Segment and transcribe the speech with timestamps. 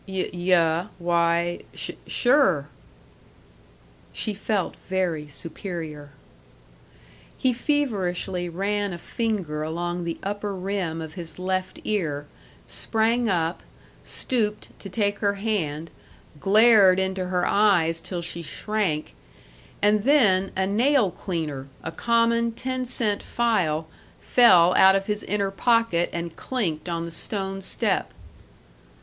[0.07, 2.67] "Y yuh; why, s sure!"
[4.11, 6.09] She felt very superior.
[7.37, 12.25] He feverishly ran a finger along the upper rim of his left ear,
[12.65, 13.61] sprang up,
[14.03, 15.91] stooped to take her hand,
[16.39, 19.13] glared into her eyes till she shrank
[19.83, 23.87] and then a nail cleaner, a common, ten cent file,
[24.19, 28.11] fell out of his inner pocket and clinked on the stone step.